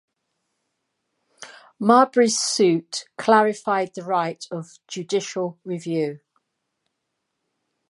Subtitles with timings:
[1.77, 6.21] Marbury's suit clarified the right of judicial review.